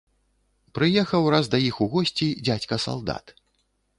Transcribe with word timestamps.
Прыехаў 0.77 1.27
раз 1.35 1.45
да 1.55 1.59
іх 1.69 1.75
у 1.85 1.89
госці 1.95 2.27
дзядзька 2.47 2.75
салдат. 2.87 3.25